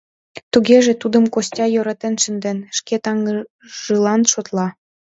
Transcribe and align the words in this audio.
Тугеже, 0.51 0.93
тудым 1.01 1.25
Костя 1.33 1.65
йӧратен 1.73 2.15
шынден, 2.23 2.57
шке 2.77 2.95
таҥжылан 3.03 4.21
шотла. 4.31 4.67